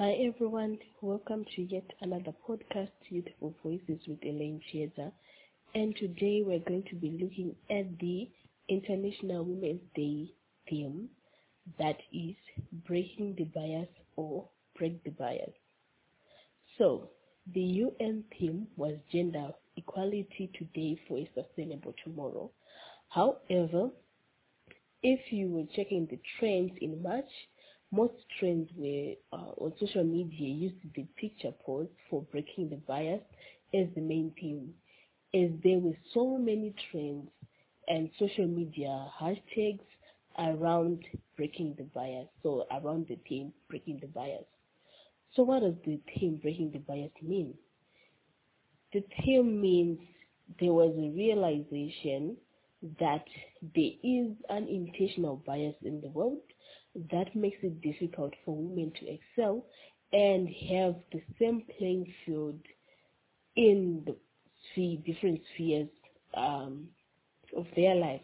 Hi 0.00 0.12
everyone, 0.12 0.78
welcome 1.02 1.44
to 1.54 1.60
yet 1.60 1.84
another 2.00 2.32
podcast, 2.48 2.88
Youthful 3.10 3.54
Voices 3.62 4.00
with 4.08 4.22
Elaine 4.22 4.58
Chieza. 4.72 5.12
And 5.74 5.94
today 5.94 6.42
we're 6.42 6.60
going 6.66 6.84
to 6.88 6.94
be 6.94 7.18
looking 7.22 7.54
at 7.68 7.98
the 7.98 8.30
International 8.70 9.44
Women's 9.44 9.82
Day 9.94 10.32
theme 10.70 11.10
that 11.78 11.98
is 12.14 12.34
breaking 12.88 13.34
the 13.36 13.44
bias 13.44 13.90
or 14.16 14.48
break 14.78 15.04
the 15.04 15.10
bias. 15.10 15.52
So, 16.78 17.10
the 17.52 17.60
UN 17.60 18.24
theme 18.38 18.68
was 18.78 18.94
gender 19.12 19.50
equality 19.76 20.50
today 20.58 20.98
for 21.06 21.18
a 21.18 21.30
sustainable 21.34 21.92
tomorrow. 22.02 22.50
However, 23.10 23.90
if 25.02 25.20
you 25.30 25.50
were 25.50 25.66
checking 25.76 26.06
the 26.06 26.18
trends 26.38 26.72
in 26.80 27.02
March, 27.02 27.28
most 27.92 28.14
trends 28.38 28.68
were 28.76 29.14
uh, 29.32 29.52
on 29.58 29.72
social 29.80 30.04
media 30.04 30.48
used 30.48 30.76
the 30.94 31.04
picture 31.16 31.52
pose 31.64 31.88
for 32.08 32.22
breaking 32.30 32.68
the 32.70 32.76
bias 32.76 33.22
as 33.74 33.86
the 33.94 34.00
main 34.00 34.32
theme, 34.40 34.74
as 35.34 35.50
there 35.62 35.78
were 35.78 35.96
so 36.14 36.38
many 36.38 36.74
trends 36.90 37.28
and 37.88 38.10
social 38.18 38.46
media 38.46 39.06
hashtags 39.20 39.80
around 40.38 41.04
breaking 41.36 41.74
the 41.78 41.84
bias, 41.84 42.28
so 42.42 42.64
around 42.70 43.06
the 43.08 43.18
theme 43.28 43.52
breaking 43.68 43.98
the 44.00 44.06
bias. 44.08 44.44
So 45.34 45.42
what 45.42 45.60
does 45.62 45.74
the 45.84 46.00
theme 46.18 46.36
breaking 46.42 46.72
the 46.72 46.78
bias 46.78 47.12
mean? 47.22 47.54
The 48.92 49.04
theme 49.24 49.60
means 49.60 49.98
there 50.60 50.72
was 50.72 50.92
a 50.96 51.10
realization 51.10 52.36
that 53.00 53.24
there 53.74 53.92
is 54.02 54.32
an 54.48 54.68
intentional 54.68 55.36
bias 55.46 55.74
in 55.82 56.00
the 56.00 56.08
world 56.08 56.40
that 57.10 57.34
makes 57.34 57.58
it 57.62 57.80
difficult 57.80 58.34
for 58.44 58.56
women 58.56 58.92
to 58.98 59.06
excel 59.06 59.64
and 60.12 60.48
have 60.68 60.96
the 61.12 61.22
same 61.38 61.62
playing 61.78 62.12
field 62.24 62.58
in 63.56 64.02
the 64.06 64.16
sphere, 64.72 64.98
different 65.06 65.40
spheres 65.54 65.88
um, 66.34 66.88
of 67.56 67.66
their 67.76 67.94
life. 67.94 68.22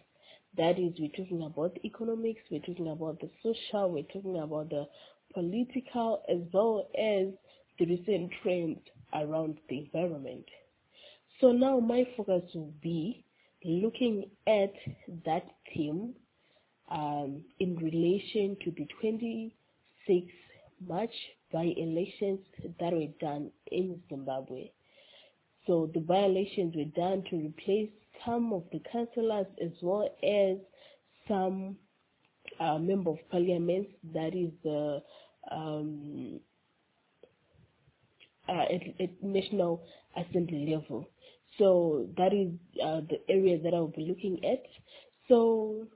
That 0.56 0.78
is, 0.78 0.94
we're 0.98 1.10
talking 1.10 1.42
about 1.42 1.74
the 1.74 1.86
economics, 1.86 2.40
we're 2.50 2.60
talking 2.60 2.88
about 2.88 3.20
the 3.20 3.30
social, 3.42 3.90
we're 3.90 4.04
talking 4.04 4.38
about 4.38 4.70
the 4.70 4.86
political, 5.34 6.22
as 6.28 6.38
well 6.52 6.88
as 6.98 7.28
the 7.78 7.86
recent 7.86 8.32
trends 8.42 8.80
around 9.14 9.58
the 9.68 9.78
environment. 9.80 10.46
So 11.40 11.52
now 11.52 11.78
my 11.78 12.06
focus 12.16 12.42
will 12.54 12.72
be 12.82 13.24
looking 13.64 14.30
at 14.46 14.72
that 15.24 15.44
theme 15.74 16.14
um, 16.88 17.42
in 17.60 17.76
relation 17.76 18.56
to 18.64 18.70
the 18.72 18.86
26 19.00 20.26
March 20.86 21.10
by-elections 21.52 22.40
that 22.80 22.92
were 22.92 23.08
done 23.20 23.50
in 23.70 24.00
Zimbabwe. 24.08 24.70
So 25.66 25.90
the 25.92 26.00
by-elections 26.00 26.74
were 26.76 26.84
done 26.84 27.24
to 27.30 27.36
replace 27.36 27.90
some 28.24 28.52
of 28.52 28.64
the 28.72 28.80
councillors 28.92 29.46
as 29.62 29.72
well 29.82 30.08
as 30.22 30.58
some 31.28 31.76
uh, 32.60 32.78
member 32.78 33.10
of 33.10 33.18
parliament 33.30 33.88
that 34.14 34.34
is 34.34 34.50
the 34.62 35.02
um, 35.50 36.40
uh, 38.48 38.62
at, 38.62 38.82
at, 39.00 39.22
national 39.22 39.82
assembly 40.16 40.74
level. 40.74 41.08
So 41.58 42.06
that 42.16 42.32
is 42.32 42.50
uh, 42.82 43.00
the 43.08 43.20
area 43.28 43.58
that 43.62 43.74
I 43.74 43.78
will 43.78 43.88
be 43.88 44.06
looking 44.06 44.44
at. 44.44 44.62
So 45.28 45.86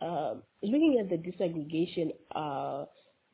uh, 0.00 0.34
looking 0.62 0.98
at 1.00 1.08
the 1.08 1.16
disaggregation 1.16 2.12
uh, 2.34 2.84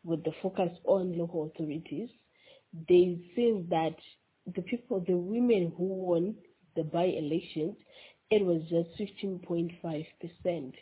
with 0.05 0.23
the 0.25 0.33
focus 0.43 0.71
on 0.85 1.17
local 1.19 1.47
authorities, 1.55 2.09
they 2.89 3.19
seems 3.37 3.69
that 3.71 3.97
the 4.55 4.63
people, 4.63 5.01
the 5.07 5.17
women 5.17 5.73
who 5.77 5.85
won 5.85 6.35
the 6.77 6.85
by-elections, 6.85 7.77
it 8.31 8.45
was 8.45 8.63
just 8.63 8.89
15.5% 9.23 10.73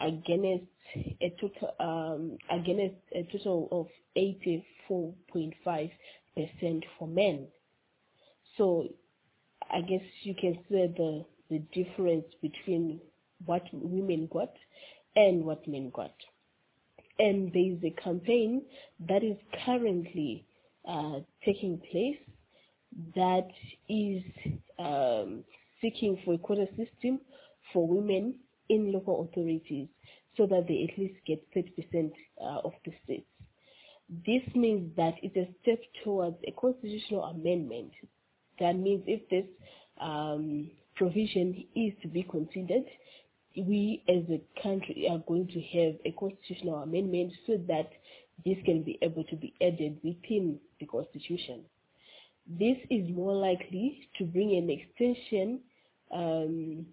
against 0.00 0.66
a 1.20 1.34
total 1.40 1.74
um, 1.80 2.38
against 2.50 2.96
a 3.14 3.22
total 3.30 3.68
of 3.70 3.86
84.5% 4.16 5.90
for 6.98 7.08
men. 7.08 7.46
So 8.56 8.88
I 9.70 9.80
guess 9.82 10.02
you 10.22 10.34
can 10.34 10.58
see 10.68 10.86
the 10.96 11.24
the 11.50 11.58
difference 11.72 12.26
between 12.42 13.00
what 13.44 13.62
women 13.72 14.28
got 14.32 14.52
and 15.16 15.44
what 15.44 15.66
men 15.66 15.90
got. 15.92 16.14
And 17.18 17.52
there 17.52 17.72
is 17.72 17.82
a 17.84 17.90
campaign 18.00 18.62
that 19.08 19.24
is 19.24 19.36
currently 19.64 20.46
uh, 20.88 21.20
taking 21.44 21.80
place 21.90 22.18
that 23.14 23.48
is 23.88 24.22
um, 24.78 25.44
seeking 25.80 26.20
for 26.24 26.34
a 26.34 26.38
quota 26.38 26.66
system 26.76 27.20
for 27.72 27.86
women 27.86 28.34
in 28.68 28.92
local 28.92 29.28
authorities 29.28 29.88
so 30.36 30.46
that 30.46 30.66
they 30.68 30.88
at 30.90 30.98
least 30.98 31.14
get 31.26 31.42
30% 31.54 32.12
uh, 32.40 32.60
of 32.64 32.72
the 32.84 32.92
seats. 33.06 33.26
This 34.26 34.42
means 34.54 34.94
that 34.96 35.14
it's 35.22 35.36
a 35.36 35.48
step 35.62 35.80
towards 36.02 36.36
a 36.46 36.52
constitutional 36.52 37.24
amendment. 37.24 37.92
That 38.58 38.74
means 38.76 39.04
if 39.06 39.28
this 39.28 39.44
um, 40.00 40.70
provision 40.94 41.64
is 41.74 41.92
to 42.02 42.08
be 42.08 42.22
considered, 42.22 42.86
we 43.66 44.02
as 44.08 44.22
a 44.30 44.40
country 44.62 45.08
are 45.10 45.18
going 45.26 45.46
to 45.48 45.60
have 45.60 45.94
a 46.04 46.12
constitutional 46.18 46.76
amendment 46.82 47.32
so 47.46 47.58
that 47.68 47.90
this 48.44 48.56
can 48.64 48.82
be 48.82 48.98
able 49.02 49.24
to 49.24 49.36
be 49.36 49.54
added 49.60 49.98
within 50.02 50.58
the 50.80 50.86
constitution. 50.86 51.62
This 52.46 52.76
is 52.90 53.08
more 53.10 53.34
likely 53.34 54.08
to 54.18 54.24
bring 54.24 54.56
an 54.56 54.70
extension 54.70 55.60
um, 56.14 56.86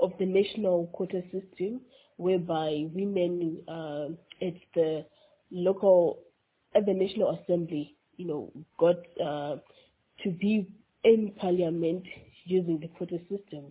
of 0.00 0.12
the 0.18 0.26
national 0.26 0.88
quota 0.92 1.22
system 1.32 1.80
whereby 2.16 2.86
women 2.92 3.62
uh, 3.68 4.08
at 4.44 4.54
the 4.74 5.04
local, 5.50 6.18
at 6.74 6.86
the 6.86 6.92
National 6.92 7.38
Assembly, 7.42 7.94
you 8.16 8.26
know, 8.26 8.52
got 8.78 8.96
uh, 9.24 9.56
to 10.22 10.30
be 10.30 10.68
in 11.04 11.32
parliament 11.38 12.02
using 12.44 12.80
the 12.80 12.88
quota 12.88 13.18
system. 13.30 13.64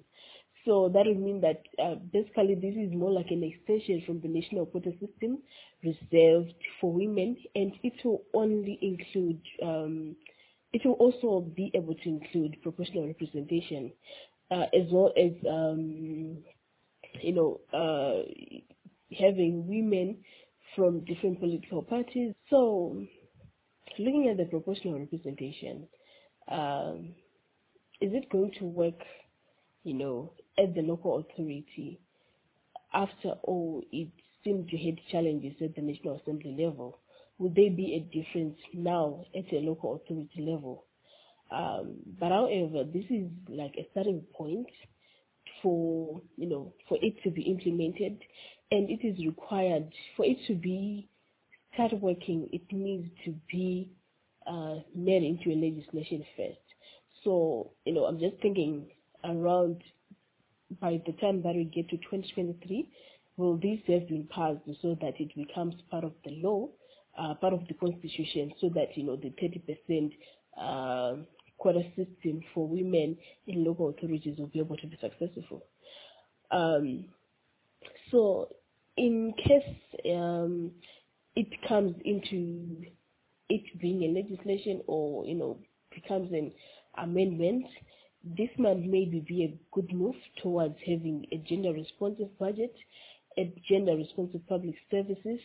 So 0.65 0.89
that 0.89 1.05
would 1.05 1.19
mean 1.19 1.41
that 1.41 1.61
uh, 1.81 1.95
basically 2.11 2.55
this 2.55 2.75
is 2.75 2.91
more 2.91 3.11
like 3.11 3.29
an 3.29 3.43
extension 3.43 4.01
from 4.05 4.19
the 4.21 4.27
national 4.27 4.65
quota 4.65 4.91
system 4.99 5.37
reserved 5.83 6.55
for 6.81 6.91
women, 6.91 7.37
and 7.53 7.71
it 7.83 7.93
will 8.03 8.23
only 8.33 8.79
include, 8.81 9.39
um, 9.61 10.15
it 10.73 10.81
will 10.83 10.93
also 10.93 11.41
be 11.55 11.71
able 11.75 11.93
to 11.93 12.09
include 12.09 12.57
proportional 12.63 13.05
representation, 13.05 13.91
uh, 14.49 14.65
as 14.73 14.91
well 14.91 15.13
as, 15.15 15.31
um, 15.47 16.37
you 17.21 17.33
know, 17.33 17.59
uh, 17.71 18.23
having 19.17 19.67
women 19.67 20.17
from 20.75 21.05
different 21.05 21.39
political 21.39 21.83
parties. 21.83 22.33
So, 22.49 23.05
looking 23.99 24.29
at 24.29 24.37
the 24.37 24.45
proportional 24.45 24.99
representation, 24.99 25.87
um, 26.47 27.13
is 28.01 28.13
it 28.13 28.29
going 28.31 28.51
to 28.59 28.65
work, 28.65 28.99
you 29.83 29.93
know, 29.93 30.33
at 30.57 30.73
the 30.75 30.81
local 30.81 31.19
authority, 31.19 31.99
after 32.93 33.31
all, 33.43 33.83
it 33.91 34.09
seemed 34.43 34.69
to 34.69 34.77
hit 34.77 34.99
challenges 35.11 35.53
at 35.61 35.75
the 35.75 35.81
National 35.81 36.19
Assembly 36.21 36.55
level. 36.57 36.99
Would 37.37 37.55
there 37.55 37.71
be 37.71 37.95
a 37.95 37.99
difference 38.15 38.57
now 38.73 39.25
at 39.35 39.51
a 39.51 39.57
local 39.57 39.95
authority 39.95 40.41
level? 40.41 40.85
Um, 41.51 41.97
but 42.19 42.29
however, 42.29 42.83
this 42.85 43.05
is 43.09 43.29
like 43.49 43.75
a 43.77 43.87
starting 43.91 44.21
point 44.33 44.67
for 45.61 46.21
you 46.37 46.47
know 46.47 46.73
for 46.87 46.97
it 47.01 47.21
to 47.23 47.29
be 47.29 47.43
implemented, 47.43 48.19
and 48.71 48.89
it 48.89 49.05
is 49.05 49.17
required 49.25 49.91
for 50.15 50.25
it 50.25 50.37
to 50.47 50.55
be 50.55 51.09
start 51.73 51.93
working. 52.01 52.49
It 52.51 52.63
needs 52.71 53.09
to 53.25 53.35
be 53.51 53.89
uh, 54.47 54.75
made 54.95 55.23
into 55.23 55.51
a 55.51 55.57
legislation 55.59 56.25
first. 56.37 56.59
So 57.23 57.71
you 57.85 57.93
know, 57.93 58.05
I'm 58.05 58.19
just 58.19 58.41
thinking 58.41 58.87
around 59.23 59.83
by 60.81 61.01
the 61.05 61.13
time 61.13 61.41
that 61.43 61.55
we 61.55 61.65
get 61.65 61.89
to 61.89 61.97
2023, 61.97 62.89
will 63.37 63.57
this 63.57 63.79
have 63.87 64.07
been 64.07 64.27
passed 64.33 64.59
so 64.81 64.97
that 65.01 65.19
it 65.19 65.35
becomes 65.35 65.75
part 65.91 66.03
of 66.03 66.13
the 66.23 66.31
law, 66.41 66.69
uh, 67.17 67.33
part 67.35 67.53
of 67.53 67.67
the 67.67 67.73
constitution, 67.75 68.51
so 68.59 68.69
that 68.69 68.95
you 68.95 69.03
know 69.03 69.15
the 69.15 69.33
30% 69.41 70.11
uh, 70.57 71.21
quota 71.57 71.83
system 71.95 72.41
for 72.53 72.67
women 72.67 73.17
in 73.47 73.63
local 73.63 73.89
authorities 73.89 74.37
will 74.37 74.47
be 74.47 74.59
able 74.59 74.77
to 74.77 74.87
be 74.87 74.97
successful. 75.01 75.63
Um, 76.51 77.05
so, 78.11 78.49
in 78.97 79.33
case 79.37 80.13
um, 80.13 80.71
it 81.35 81.47
comes 81.67 81.95
into 82.05 82.85
it 83.49 83.79
being 83.79 84.03
a 84.03 84.07
legislation 84.07 84.81
or 84.87 85.25
you 85.25 85.35
know 85.35 85.59
becomes 85.93 86.31
an 86.31 86.51
amendment, 86.97 87.65
this 88.25 88.49
might 88.57 88.79
maybe 88.79 89.23
be 89.27 89.43
a 89.43 89.57
good 89.71 89.93
move 89.93 90.15
towards 90.41 90.75
having 90.85 91.25
a 91.31 91.37
gender 91.37 91.71
responsive 91.73 92.37
budget 92.39 92.75
a 93.37 93.53
gender 93.67 93.95
responsive 93.95 94.47
public 94.47 94.75
services. 94.89 95.39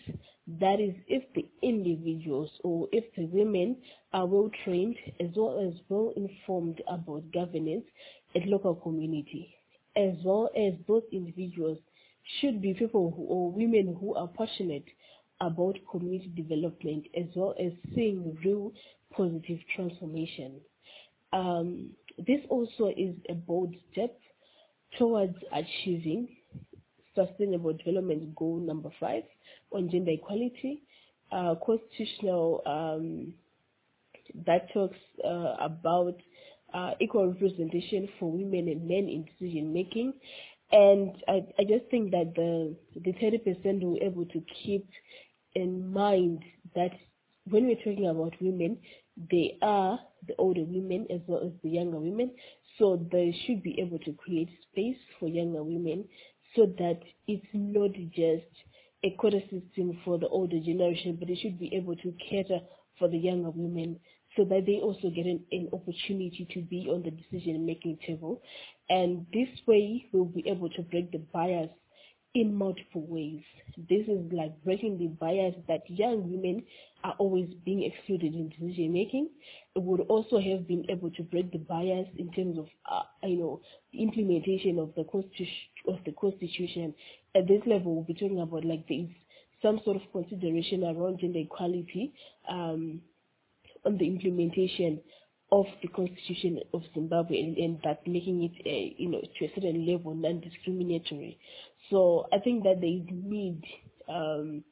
That 0.61 0.81
is, 0.81 0.95
if 1.09 1.25
the 1.35 1.47
individuals 1.63 2.51
or 2.65 2.89
if 2.93 3.05
the 3.17 3.27
women 3.27 3.77
are 4.13 4.27
well 4.27 4.51
trained 4.65 4.97
as 5.21 5.29
well 5.37 5.61
as 5.69 5.75
well 5.89 6.13
informed 6.17 6.83
about 6.89 7.33
governance 7.33 7.85
at 8.35 8.47
local 8.47 8.75
community, 8.75 9.55
as 9.97 10.15
well 10.25 10.51
as 10.57 10.75
those 10.87 11.03
individuals 11.13 11.79
should 12.41 12.61
be 12.63 12.75
people 12.75 13.13
who, 13.17 13.23
or 13.25 13.51
women 13.51 13.97
who 14.01 14.15
are 14.15 14.29
passionate 14.29 14.85
about 15.41 15.77
community 15.91 16.31
development 16.37 17.07
as 17.17 17.27
well 17.35 17.55
as 17.59 17.73
seeing 17.95 18.37
real 18.45 18.73
positive 19.17 19.59
transformation. 19.75 20.61
Um, 21.33 21.91
this 22.27 22.41
also 22.49 22.93
is 22.97 23.15
a 23.29 23.35
bold 23.35 23.75
step 23.93 24.17
towards 24.99 25.37
achieving 25.53 26.29
Sustainable 27.15 27.73
Development 27.73 28.35
Goal 28.35 28.59
number 28.59 28.91
five 28.99 29.25
on 29.73 29.91
gender 29.91 30.13
equality, 30.13 30.83
uh, 31.33 31.55
constitutional 31.65 32.63
um, 32.67 33.35
that 34.47 34.73
talks 34.73 34.97
uh, 35.25 35.57
about 35.61 36.17
uh, 36.73 36.93
equal 37.01 37.29
representation 37.33 38.09
for 38.19 38.31
women 38.31 38.69
and 38.69 38.87
men 38.87 39.09
in 39.09 39.25
decision 39.25 39.73
making. 39.73 40.13
And 40.73 41.17
I, 41.29 41.45
I 41.59 41.65
just 41.65 41.91
think 41.91 42.13
that 42.13 42.33
the 42.37 42.77
the 42.95 43.13
30% 43.13 43.83
will 43.83 43.95
be 43.95 44.03
able 44.03 44.25
to 44.27 44.43
keep 44.63 44.89
in 45.55 45.93
mind 45.93 46.45
that 46.77 46.93
when 47.49 47.67
we're 47.67 47.77
talking 47.77 48.07
about 48.07 48.35
women, 48.41 48.79
they 49.31 49.59
are 49.63 49.99
the 50.27 50.35
older 50.39 50.65
women 50.65 51.07
as 51.11 51.21
well 51.27 51.41
as 51.45 51.53
the 51.63 51.71
younger 51.71 51.99
women. 51.99 52.33
So 52.79 53.07
they 53.11 53.37
should 53.47 53.63
be 53.63 53.81
able 53.81 53.99
to 54.01 54.13
create 54.13 54.49
space 54.71 54.97
for 55.19 55.29
younger 55.29 55.63
women 55.63 56.05
so 56.57 56.67
that 56.79 57.01
it's 57.27 57.47
not 57.53 57.93
just 58.15 58.51
a 59.03 59.11
quota 59.19 59.41
system 59.43 59.99
for 60.05 60.19
the 60.19 60.29
older 60.29 60.61
generation, 60.61 61.17
but 61.19 61.31
it 61.31 61.39
should 61.41 61.59
be 61.59 61.75
able 61.75 61.97
to 61.97 62.15
cater 62.29 62.61
for 62.99 63.09
the 63.09 63.19
younger 63.19 63.51
women 63.51 63.99
so 64.37 64.45
that 64.45 64.65
they 64.67 64.77
also 64.77 65.11
get 65.11 65.27
an, 65.27 65.41
an 65.51 65.69
opportunity 65.73 66.47
to 66.53 66.61
be 66.63 66.87
on 66.89 67.03
the 67.03 67.11
decision 67.11 67.67
making 67.67 67.99
table. 68.07 68.43
And 68.89 69.27
this 69.33 69.49
way 69.67 70.07
we'll 70.13 70.27
be 70.27 70.49
able 70.49 70.71
to 70.71 70.83
break 70.83 71.13
the 71.13 71.19
bias 71.33 71.71
in 72.35 72.55
multiple 72.55 73.05
ways. 73.09 73.43
This 73.77 74.07
is 74.07 74.33
like 74.33 74.53
breaking 74.63 74.99
the 74.99 75.09
bias 75.09 75.55
that 75.67 75.89
young 75.89 76.31
women 76.31 76.65
are 77.03 77.15
always 77.19 77.49
being 77.65 77.83
excluded 77.83 78.35
in 78.35 78.51
decision 78.51 78.93
making. 78.93 79.31
It 79.75 79.83
would 79.83 80.01
also 80.03 80.39
have 80.39 80.69
been 80.69 80.85
able 80.89 81.11
to 81.13 81.23
break 81.23 81.51
the 81.51 81.59
bias 81.59 82.07
in 82.19 82.31
terms 82.33 82.59
of, 82.59 82.69
uh, 82.91 83.03
you 83.27 83.39
know, 83.39 83.61
implementation 83.93 84.79
of 84.79 84.95
the 84.97 85.05
constitution. 85.05 85.55
Of 85.89 85.99
the 86.05 86.13
constitution. 86.13 86.95
At 87.35 87.49
this 87.49 87.63
level, 87.67 87.95
we'll 87.95 88.05
be 88.05 88.13
talking 88.13 88.41
about 88.41 88.65
like 88.67 88.87
there 88.87 88.99
is 88.99 89.09
some 89.63 89.81
sort 89.85 89.97
of 89.97 90.03
consideration 90.13 90.85
around 90.85 91.21
gender 91.21 91.39
equality 91.39 92.13
um, 92.49 93.01
on 93.85 93.97
the 93.97 94.07
implementation 94.07 95.01
of 95.53 95.67
the 95.83 95.89
Constitution 95.89 96.61
of 96.73 96.83
Zimbabwe 96.95 97.41
and, 97.41 97.57
and 97.59 97.81
that 97.83 98.07
making 98.07 98.45
it, 98.45 98.67
a, 98.67 98.95
you 98.97 99.09
know, 99.09 99.21
to 99.21 99.45
a 99.45 99.49
certain 99.55 99.87
level 99.87 100.15
non-discriminatory. 100.15 101.39
So 101.91 102.27
I 102.33 102.39
think 102.39 102.63
that 102.65 102.81
there 102.81 102.91
is 102.91 103.03
need 103.11 103.65
um, 104.09 104.63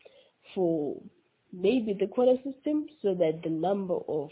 for 0.55 1.01
maybe 1.53 1.97
the 1.99 2.07
quota 2.07 2.37
system 2.45 2.87
so 3.03 3.15
that 3.15 3.41
the 3.43 3.51
number 3.51 3.97
of 4.09 4.31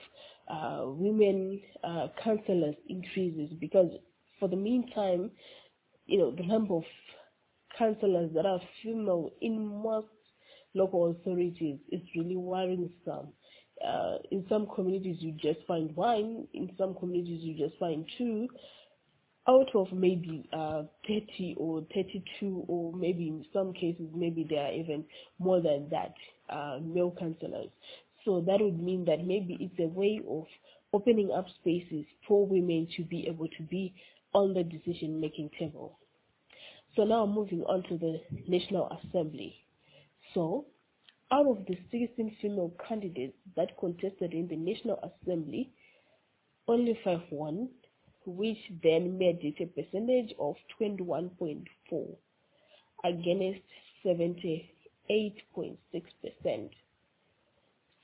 uh, 0.48 0.84
women 0.86 1.60
uh, 1.82 2.08
councillors 2.22 2.76
increases 2.88 3.50
because 3.58 3.90
for 4.38 4.48
the 4.48 4.56
meantime, 4.56 5.30
you 6.06 6.18
know, 6.18 6.30
the 6.30 6.44
number 6.46 6.74
of 6.74 6.84
councillors 7.76 8.30
that 8.34 8.46
are 8.46 8.60
female 8.82 9.30
in 9.40 9.66
most 9.82 10.06
local 10.74 11.10
authorities 11.10 11.78
is 11.90 12.02
really 12.14 12.36
worrisome. 12.36 13.32
Uh, 13.84 14.18
in 14.30 14.44
some 14.48 14.66
communities 14.74 15.16
you 15.20 15.32
just 15.32 15.66
find 15.66 15.94
one, 15.96 16.46
in 16.54 16.70
some 16.78 16.94
communities 16.94 17.40
you 17.42 17.56
just 17.56 17.78
find 17.78 18.06
two, 18.16 18.48
out 19.48 19.68
of 19.74 19.92
maybe 19.92 20.48
uh, 20.52 20.82
30 21.06 21.54
or 21.58 21.86
32 21.94 22.64
or 22.66 22.92
maybe 22.94 23.28
in 23.28 23.44
some 23.52 23.72
cases 23.72 24.08
maybe 24.14 24.46
there 24.48 24.64
are 24.64 24.72
even 24.72 25.04
more 25.38 25.60
than 25.60 25.88
that 25.90 26.14
uh, 26.48 26.78
male 26.82 27.14
councillors. 27.18 27.70
So 28.24 28.42
that 28.46 28.60
would 28.60 28.82
mean 28.82 29.04
that 29.04 29.24
maybe 29.24 29.56
it's 29.60 29.78
a 29.78 29.86
way 29.86 30.20
of 30.28 30.46
opening 30.92 31.30
up 31.30 31.46
spaces 31.60 32.04
for 32.26 32.46
women 32.46 32.88
to 32.96 33.04
be 33.04 33.26
able 33.28 33.46
to 33.48 33.62
be 33.62 33.94
on 34.34 34.52
the 34.52 34.64
decision 34.64 35.20
making 35.20 35.50
table. 35.58 35.98
So 36.96 37.04
now 37.04 37.26
moving 37.26 37.62
on 37.62 37.82
to 37.84 37.98
the 37.98 38.20
National 38.48 38.90
Assembly. 38.98 39.54
So 40.34 40.66
out 41.32 41.46
of 41.46 41.64
the 41.66 41.76
16 41.90 42.36
female 42.40 42.72
candidates 42.88 43.36
that 43.56 43.76
contested 43.78 44.32
in 44.32 44.46
the 44.48 44.56
National 44.56 45.12
Assembly, 45.24 45.70
only 46.68 46.98
five 47.04 47.20
won, 47.30 47.68
which 48.24 48.58
then 48.82 49.18
made 49.18 49.40
it 49.42 49.60
a 49.60 49.66
percentage 49.66 50.32
of 50.38 50.56
21.4 50.80 52.16
against 53.04 53.60
78.6%. 54.04 56.70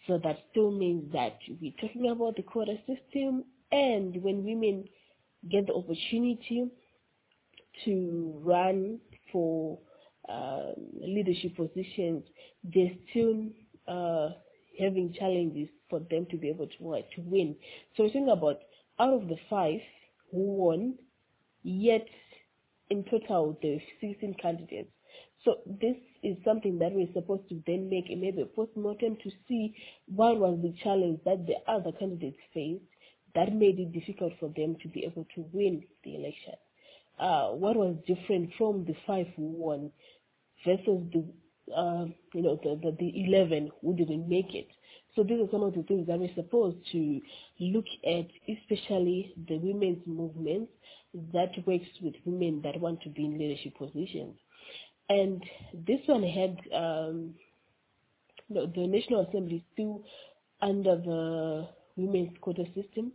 So 0.06 0.18
that 0.24 0.38
still 0.50 0.72
means 0.72 1.12
that 1.12 1.38
we're 1.60 1.72
talking 1.80 2.10
about 2.10 2.36
the 2.36 2.42
quota 2.42 2.76
system 2.86 3.44
and 3.70 4.20
when 4.22 4.44
women 4.44 4.88
get 5.48 5.66
the 5.66 5.74
opportunity 5.74 6.70
to 7.84 8.40
run 8.44 9.00
for 9.32 9.78
uh, 10.28 10.72
leadership 11.00 11.56
positions, 11.56 12.24
they're 12.64 12.92
still 13.10 13.46
uh, 13.88 14.30
having 14.78 15.14
challenges 15.18 15.68
for 15.90 16.00
them 16.10 16.26
to 16.30 16.36
be 16.36 16.48
able 16.48 16.68
to, 16.78 16.94
uh, 16.94 17.02
to 17.14 17.20
win. 17.22 17.56
So 17.96 18.06
talking 18.06 18.28
about 18.30 18.60
out 18.98 19.12
of 19.14 19.28
the 19.28 19.36
five, 19.50 19.80
who 20.30 20.38
won, 20.38 20.94
yet 21.62 22.06
in 22.90 23.04
total 23.04 23.58
there 23.62 23.72
were 23.72 23.82
16 24.00 24.34
candidates. 24.40 24.90
So 25.44 25.56
this 25.66 25.96
is 26.22 26.36
something 26.44 26.78
that 26.78 26.92
we're 26.92 27.12
supposed 27.12 27.48
to 27.48 27.60
then 27.66 27.90
make 27.90 28.06
a 28.10 28.14
maybe 28.14 28.42
a 28.42 28.46
post-mortem 28.46 29.16
to 29.24 29.30
see 29.48 29.74
what 30.06 30.38
was 30.38 30.58
the 30.62 30.72
challenge 30.84 31.20
that 31.24 31.46
the 31.46 31.56
other 31.70 31.90
candidates 31.92 32.38
faced 32.54 32.84
that 33.34 33.52
made 33.52 33.80
it 33.80 33.92
difficult 33.92 34.32
for 34.38 34.52
them 34.56 34.76
to 34.82 34.88
be 34.88 35.04
able 35.04 35.26
to 35.34 35.44
win 35.52 35.82
the 36.04 36.14
election. 36.14 36.54
Uh, 37.18 37.48
what 37.50 37.76
was 37.76 37.96
different 38.06 38.50
from 38.58 38.84
the 38.84 38.94
five 39.06 39.26
who 39.36 39.42
won 39.42 39.90
versus 40.66 41.02
the 41.12 41.24
uh, 41.74 42.06
you 42.34 42.42
know 42.42 42.58
the, 42.62 42.78
the, 42.82 42.96
the 42.98 43.24
11 43.26 43.70
who 43.80 43.94
didn't 43.94 44.28
make 44.28 44.54
it. 44.54 44.68
So 45.14 45.22
these 45.22 45.40
are 45.40 45.50
some 45.50 45.62
of 45.62 45.74
the 45.74 45.82
things 45.82 46.06
that 46.06 46.18
we're 46.18 46.34
supposed 46.34 46.78
to 46.92 47.20
look 47.60 47.84
at, 48.04 48.26
especially 48.48 49.34
the 49.48 49.58
women's 49.58 50.04
movement 50.06 50.70
that 51.32 51.50
works 51.66 51.86
with 52.00 52.14
women 52.24 52.62
that 52.64 52.80
want 52.80 53.02
to 53.02 53.10
be 53.10 53.26
in 53.26 53.38
leadership 53.38 53.76
positions. 53.76 54.36
And 55.08 55.42
this 55.86 56.00
one 56.06 56.22
had 56.22 56.56
um, 56.74 57.34
the, 58.48 58.72
the 58.74 58.86
National 58.86 59.26
Assembly 59.28 59.62
still 59.74 60.02
under 60.62 60.96
the 60.96 61.68
women's 61.96 62.36
quota 62.40 62.64
system 62.74 63.12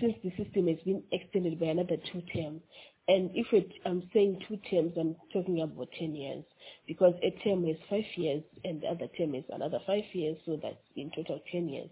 since 0.00 0.14
the 0.24 0.30
system 0.42 0.68
has 0.68 0.78
been 0.84 1.02
extended 1.12 1.60
by 1.60 1.66
another 1.66 1.96
two 2.10 2.22
terms. 2.34 2.62
And 3.08 3.30
if 3.34 3.46
it, 3.52 3.72
I'm 3.84 4.02
saying 4.12 4.42
two 4.48 4.56
terms, 4.68 4.94
I'm 4.98 5.14
talking 5.32 5.60
about 5.60 5.88
10 5.96 6.16
years 6.16 6.44
because 6.88 7.14
a 7.22 7.30
term 7.44 7.64
is 7.64 7.76
five 7.88 8.04
years 8.16 8.42
and 8.64 8.80
the 8.82 8.88
other 8.88 9.06
term 9.16 9.36
is 9.36 9.44
another 9.50 9.78
five 9.86 10.02
years, 10.12 10.36
so 10.44 10.58
that's 10.60 10.74
in 10.96 11.12
total 11.14 11.40
10 11.52 11.68
years. 11.68 11.90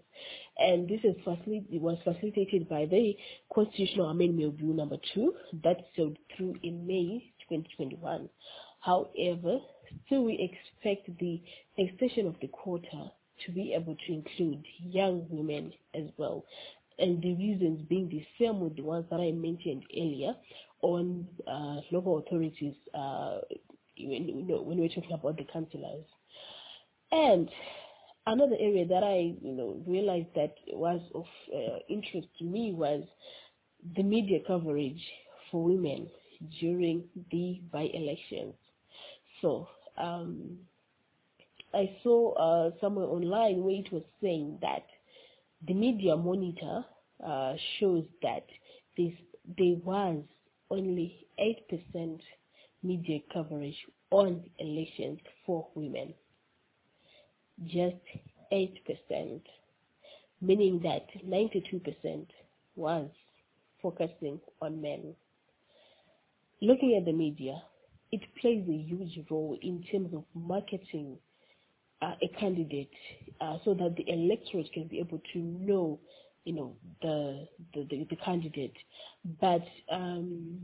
And 0.57 0.89
this 0.89 0.99
is 1.05 1.15
was 1.25 1.97
facilitated 2.03 2.67
by 2.67 2.85
the 2.85 3.15
Constitutional 3.53 4.09
Amendment 4.09 4.57
Bill 4.57 4.73
number 4.73 4.97
two 5.13 5.33
that 5.63 5.85
sailed 5.95 6.17
through 6.35 6.55
in 6.63 6.85
May 6.85 7.31
2021. 7.49 8.29
However, 8.81 9.59
still 10.05 10.25
we 10.25 10.51
expect 10.51 11.17
the 11.17 11.41
extension 11.77 12.27
of 12.27 12.35
the 12.41 12.47
quota 12.47 13.11
to 13.45 13.51
be 13.53 13.73
able 13.73 13.95
to 13.95 14.13
include 14.13 14.65
young 14.79 15.25
women 15.29 15.71
as 15.93 16.05
well 16.17 16.43
and 16.99 17.21
the 17.21 17.35
reasons 17.35 17.81
being 17.89 18.09
the 18.09 18.25
same 18.39 18.59
with 18.59 18.75
the 18.75 18.83
ones 18.83 19.05
that 19.09 19.19
I 19.19 19.31
mentioned 19.31 19.83
earlier 19.95 20.33
on 20.81 21.27
uh, 21.47 21.81
local 21.91 22.19
authorities 22.19 22.75
uh, 22.93 23.39
when, 23.99 24.27
you 24.27 24.43
know, 24.43 24.61
when 24.61 24.77
we're 24.77 24.89
talking 24.89 25.13
about 25.13 25.37
the 25.37 25.45
councillors. 25.51 26.05
And 27.11 27.49
another 28.27 28.55
area 28.59 28.85
that 28.87 29.03
I 29.03 29.35
you 29.41 29.53
know 29.53 29.81
realized 29.87 30.27
that 30.35 30.55
was 30.73 31.01
of 31.13 31.25
uh, 31.53 31.77
interest 31.89 32.27
to 32.39 32.45
me 32.45 32.73
was 32.73 33.03
the 33.95 34.03
media 34.03 34.39
coverage 34.45 35.01
for 35.51 35.63
women 35.63 36.09
during 36.59 37.03
the 37.31 37.61
by-elections. 37.71 38.55
So 39.41 39.67
um, 39.97 40.57
I 41.73 41.95
saw 42.03 42.33
uh, 42.33 42.71
somewhere 42.81 43.05
online 43.05 43.63
where 43.63 43.75
it 43.75 43.91
was 43.91 44.03
saying 44.21 44.57
that 44.61 44.85
the 45.67 45.73
media 45.73 46.15
monitor 46.15 46.85
uh, 47.25 47.53
shows 47.79 48.05
that 48.21 48.45
this, 48.97 49.13
there 49.57 49.75
was 49.83 50.21
only 50.69 51.27
8% 51.39 52.19
media 52.83 53.19
coverage 53.33 53.77
on 54.11 54.43
elections 54.59 55.19
for 55.45 55.67
women. 55.75 56.13
Just 57.65 57.95
8%, 58.51 59.41
meaning 60.41 60.79
that 60.83 61.07
92% 61.25 62.25
was 62.75 63.09
focusing 63.81 64.39
on 64.61 64.81
men. 64.81 65.15
Looking 66.61 66.95
at 66.97 67.05
the 67.05 67.13
media, 67.13 67.61
it 68.11 68.21
plays 68.39 68.67
a 68.67 68.71
huge 68.71 69.19
role 69.29 69.57
in 69.61 69.83
terms 69.91 70.13
of 70.13 70.23
marketing 70.33 71.17
uh, 72.01 72.13
a 72.21 72.27
candidate 72.39 72.89
uh, 73.41 73.57
so 73.63 73.73
that 73.73 73.95
the 73.95 74.09
electorate 74.11 74.71
can 74.73 74.87
be 74.87 74.99
able 74.99 75.21
to 75.33 75.39
know, 75.39 75.99
you 76.43 76.53
know, 76.53 76.75
the 77.01 77.47
the, 77.73 77.85
the, 77.89 78.07
the 78.09 78.15
candidate. 78.17 78.75
But 79.41 79.63
um, 79.91 80.61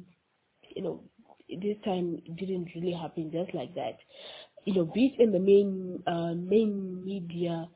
you 0.75 0.81
know, 0.81 1.01
this 1.49 1.77
time 1.83 2.21
it 2.25 2.35
didn't 2.37 2.69
really 2.75 2.93
happen 2.93 3.31
just 3.31 3.53
like 3.53 3.73
that. 3.75 3.97
You 4.65 4.73
know, 4.75 4.85
be 4.85 5.07
it 5.07 5.21
in 5.21 5.31
the 5.31 5.39
main 5.39 6.01
uh, 6.07 6.33
main 6.35 7.03
media, 7.03 7.67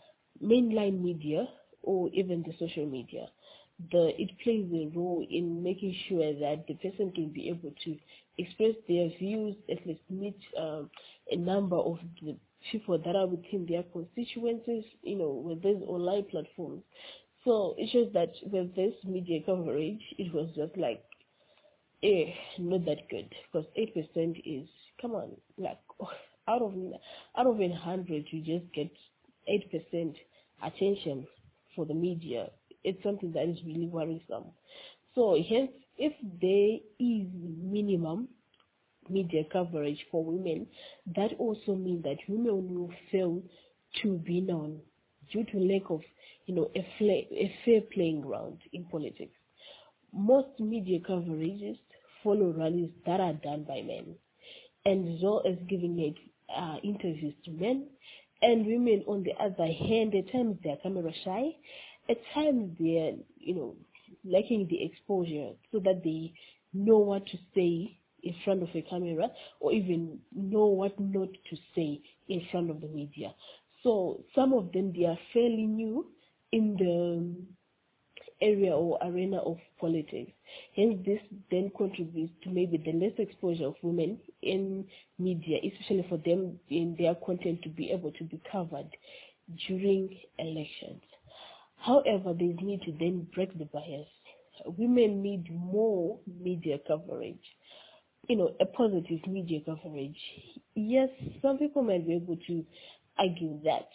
mainline 0.44 1.02
media, 1.02 1.48
or 1.82 2.10
even 2.14 2.44
the 2.44 2.54
social 2.60 2.86
media, 2.86 3.28
the 3.92 4.10
it 4.22 4.32
plays 4.44 4.66
a 4.74 4.98
role 4.98 5.26
in 5.30 5.64
making 5.64 5.96
sure 6.08 6.34
that 6.40 6.66
the 6.68 6.76
person 6.76 7.12
can 7.12 7.30
be 7.30 7.50
able 7.50 7.74
to 7.84 7.98
express 8.38 8.76
their 8.88 9.10
views, 9.20 9.56
at 9.70 9.86
least 9.86 10.02
meet 10.10 10.38
um, 10.60 10.90
a 11.32 11.36
number 11.36 11.78
of 11.78 11.98
the 12.22 12.36
people 12.72 12.98
that 12.98 13.16
are 13.16 13.28
within 13.28 13.66
their 13.68 13.84
constituencies, 13.84 14.84
you 15.04 15.18
know, 15.18 15.30
with 15.32 15.62
these 15.64 15.82
online 15.88 16.26
platforms. 16.30 16.84
So 17.44 17.76
it 17.78 17.90
shows 17.92 18.12
that 18.14 18.32
with 18.52 18.76
this 18.76 18.94
media 19.06 19.40
coverage, 19.46 20.02
it 20.18 20.34
was 20.34 20.50
just 20.56 20.76
like, 20.78 21.04
eh, 22.04 22.34
not 22.60 22.86
that 22.86 23.08
good 23.10 23.34
because 23.52 23.68
eight 23.76 23.94
percent 23.94 24.38
is 24.46 24.68
come 25.02 25.12
on, 25.12 25.32
like 25.58 25.80
out 26.48 26.62
of 26.62 26.74
out 27.38 27.48
of 27.48 27.60
a 27.62 27.70
hundred, 27.76 28.26
you 28.32 28.42
just 28.42 28.72
get 28.74 28.90
eight 29.48 29.70
percent 29.72 30.16
attention 30.64 31.28
for 31.76 31.86
the 31.86 31.94
media. 31.94 32.50
It's 32.84 33.02
something 33.04 33.32
that 33.34 33.48
is 33.48 33.58
really 33.66 33.88
worrisome. 33.88 34.46
So 35.16 35.38
hence, 35.50 35.72
if 35.98 36.14
there 36.42 36.78
is 37.00 37.28
minimum 37.62 38.28
media 39.10 39.44
coverage 39.52 40.06
for 40.12 40.24
women, 40.24 40.68
that 41.16 41.32
also 41.38 41.76
means 41.76 42.04
that 42.04 42.18
women 42.28 42.74
will 42.74 42.92
fail 43.12 43.42
to 44.02 44.18
be 44.20 44.42
known 44.42 44.80
due 45.32 45.46
to 45.46 45.60
lack 45.60 45.90
of, 45.90 46.02
you 46.46 46.56
know, 46.56 46.70
a, 46.76 46.80
a 46.80 47.56
fair 47.64 47.82
playing 47.94 48.22
ground 48.22 48.60
in 48.74 48.86
politics. 48.86 49.36
Most 50.14 50.60
media 50.60 51.00
coverages 51.00 51.78
follow 52.24 52.54
rallies 52.58 52.92
that 53.06 53.20
are 53.20 53.34
done 53.34 53.64
by 53.68 53.82
men, 53.82 54.16
and 54.86 55.20
well 55.22 55.42
as 55.48 55.56
giving 55.68 56.00
it, 56.00 56.16
uh, 56.56 56.78
interviews 56.84 57.34
to 57.46 57.52
men, 57.52 57.88
and 58.42 58.66
women 58.66 59.04
on 59.08 59.24
the 59.24 59.34
other 59.44 59.72
hand, 59.72 60.14
at 60.16 60.32
times 60.32 60.58
they 60.64 60.70
are 60.70 60.78
camera 60.78 61.12
shy, 61.24 61.56
at 62.10 62.18
times 62.34 62.76
they 62.80 62.98
are, 62.98 63.14
you 63.38 63.56
know, 63.56 63.76
lacking 64.24 64.68
the 64.70 64.84
exposure 64.84 65.52
so 65.72 65.80
that 65.80 66.04
they 66.04 66.34
know 66.74 66.98
what 66.98 67.26
to 67.28 67.38
say 67.56 67.98
in 68.26 68.36
front 68.44 68.64
of 68.64 68.70
a 68.76 68.82
camera 68.82 69.30
or 69.60 69.72
even 69.72 70.20
know 70.36 70.66
what 70.66 71.00
not 71.00 71.30
to 71.50 71.56
say 71.76 72.02
in 72.28 72.42
front 72.52 72.70
of 72.70 72.82
the 72.82 72.88
media. 72.88 73.34
So 73.84 74.24
some 74.34 74.54
of 74.54 74.72
them 74.74 74.94
they 74.98 75.06
are 75.06 75.18
fairly 75.32 75.66
new 75.68 76.08
in 76.52 76.76
the 76.78 78.46
area 78.46 78.76
or 78.76 79.00
arena 79.04 79.38
of 79.38 79.58
politics. 79.80 80.32
Hence 80.76 80.98
this 81.06 81.20
then 81.52 81.72
contributes 81.78 82.34
to 82.44 82.50
maybe 82.50 82.78
the 82.78 82.94
less 82.94 83.14
exposure 83.18 83.68
of 83.68 83.76
women 83.82 84.20
in 84.42 84.86
media, 85.20 85.60
especially 85.64 86.06
for 86.10 86.18
them 86.18 86.60
in 86.70 86.96
their 86.98 87.16
content 87.16 87.62
to 87.64 87.70
be 87.70 87.92
able 87.92 88.12
to 88.12 88.24
be 88.24 88.42
covered 88.52 88.90
during 89.68 90.18
elections. 90.40 91.02
However, 91.78 92.34
they 92.34 92.56
need 92.62 92.82
to 92.84 92.92
then 93.00 93.28
break 93.34 93.58
the 93.58 93.66
bias. 93.66 94.08
Women 94.66 95.22
need 95.22 95.52
more 95.52 96.18
media 96.42 96.80
coverage 96.88 97.38
you 98.28 98.36
know, 98.36 98.56
a 98.60 98.66
positive 98.66 99.20
media 99.28 99.60
coverage. 99.66 100.18
Yes, 100.76 101.10
some 101.42 101.58
people 101.58 101.84
might 101.84 102.08
be 102.08 102.16
able 102.16 102.38
to 102.48 102.66
argue 103.18 103.60
that 103.64 103.90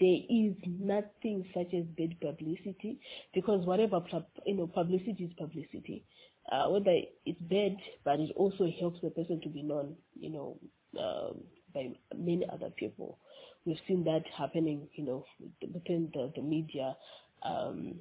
there 0.00 0.18
is 0.28 0.54
nothing 0.66 1.44
such 1.54 1.72
as 1.74 1.84
bad 1.96 2.18
publicity 2.20 2.98
because 3.34 3.64
whatever 3.66 4.00
you 4.46 4.56
know 4.56 4.66
publicity 4.66 5.24
is 5.24 5.32
publicity. 5.38 6.04
Uh, 6.50 6.68
whether 6.68 6.96
it's 7.24 7.40
bad, 7.40 7.76
but 8.04 8.20
it 8.20 8.30
also 8.36 8.70
helps 8.78 9.00
the 9.02 9.10
person 9.10 9.40
to 9.40 9.48
be 9.48 9.62
known, 9.62 9.96
you 10.14 10.30
know, 10.30 10.56
um, 10.96 11.40
by 11.74 11.88
many 12.16 12.46
other 12.52 12.70
people. 12.76 13.18
We've 13.64 13.80
seen 13.88 14.04
that 14.04 14.22
happening, 14.38 14.86
you 14.94 15.04
know, 15.04 15.24
within 15.60 16.08
the, 16.14 16.32
the 16.36 16.42
media 16.42 16.96
um, 17.42 17.96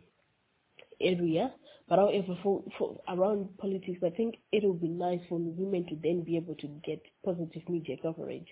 area. 1.02 1.52
But 1.88 2.00
however, 2.00 2.38
for, 2.42 2.64
for 2.78 3.00
around 3.08 3.58
politics, 3.58 4.00
I 4.04 4.10
think 4.10 4.36
it 4.52 4.64
would 4.64 4.82
be 4.82 4.88
nice 4.88 5.22
for 5.30 5.38
women 5.40 5.86
to 5.88 5.96
then 6.02 6.24
be 6.24 6.38
able 6.38 6.56
to 6.56 6.68
get 6.84 7.02
positive 7.24 7.62
media 7.70 7.98
coverage 8.02 8.48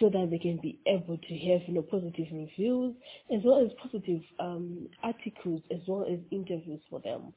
so 0.00 0.08
that 0.08 0.28
they 0.30 0.38
can 0.38 0.58
be 0.62 0.78
able 0.86 1.18
to 1.18 1.34
have 1.38 1.60
you 1.66 1.74
know 1.74 1.82
positive 1.82 2.26
reviews 2.32 2.94
as 3.34 3.40
well 3.44 3.64
as 3.64 3.70
positive 3.82 4.22
um, 4.40 4.88
articles 5.02 5.60
as 5.70 5.80
well 5.86 6.06
as 6.10 6.18
interviews 6.30 6.80
for 6.88 7.00
them 7.00 7.32